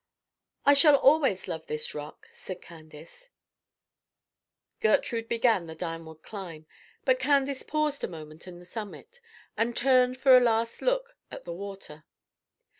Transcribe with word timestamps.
"I 0.65 0.73
shall 0.73 0.95
always 0.95 1.47
love 1.47 1.67
this 1.67 1.93
rock," 1.93 2.27
said 2.33 2.59
Candace. 2.59 3.29
Gertrude 4.79 5.27
began 5.29 5.67
the 5.67 5.75
downward 5.75 6.23
climb; 6.23 6.65
but 7.05 7.19
Candace 7.19 7.61
paused 7.61 8.03
a 8.03 8.07
moment 8.07 8.47
on 8.47 8.57
the 8.57 8.65
summit, 8.65 9.21
and 9.55 9.77
turned 9.77 10.17
for 10.17 10.35
a 10.35 10.39
last 10.41 10.81
look 10.81 11.15
at 11.29 11.45
the 11.45 11.53
water. 11.53 12.03